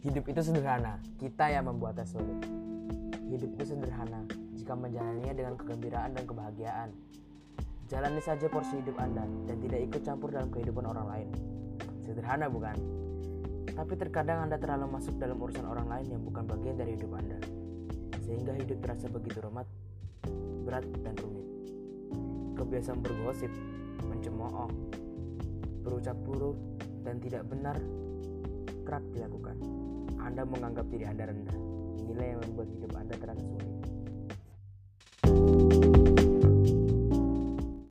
[0.00, 2.40] itu sederhana, kita yang membuatnya sulit.
[3.28, 4.24] Hidup itu sederhana
[4.56, 6.88] jika menjalaninya dengan kegembiraan dan kebahagiaan.
[7.84, 11.28] Jalani saja porsi hidup Anda dan tidak ikut campur dalam kehidupan orang lain.
[12.00, 12.78] Sederhana bukan?
[13.76, 17.38] Tapi terkadang Anda terlalu masuk dalam urusan orang lain yang bukan bagian dari hidup Anda.
[18.24, 19.68] Sehingga hidup terasa begitu rumit,
[20.64, 21.44] berat, dan rumit.
[22.56, 23.52] Kebiasaan bergosip,
[24.08, 24.70] mencemooh,
[25.84, 26.56] berucap buruk,
[27.04, 27.76] dan tidak benar
[28.90, 29.54] kerap dilakukan.
[30.18, 31.58] Anda menganggap diri Anda rendah.
[32.02, 33.69] Inilah yang membuat hidup Anda terasa sulit.